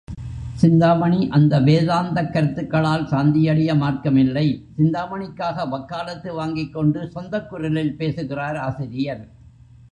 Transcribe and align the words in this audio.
சிந்தாமணி 0.55 1.27
அந்த 1.29 1.59
வேதாந்தக் 1.59 2.31
கருத்துக்களால் 2.31 3.05
சாந்தியடைய 3.11 3.75
மார்க்கமில்லை!... 3.75 4.45
சிந்தாமணிக்காக 4.77 5.67
வக்காலத்து 5.69 6.33
வாங்கிக் 6.33 6.73
கொண்டு 6.73 7.11
சொந்தக் 7.11 7.49
குரலில் 7.49 7.95
பேசுகிறார் 7.95 8.55
ஆசிரியர். 8.55 9.23